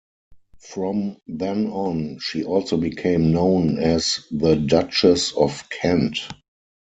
From 0.57 1.17
then 1.27 1.67
on 1.67 2.17
she 2.17 2.43
also 2.43 2.75
became 2.75 3.31
known 3.31 3.77
as 3.77 4.25
the 4.31 4.55
Duchess 4.55 5.31
of 5.33 5.69
Kent. 5.69 6.21